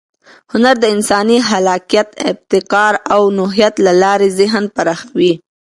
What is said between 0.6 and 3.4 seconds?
د انساني خلاقیت، ابتکار او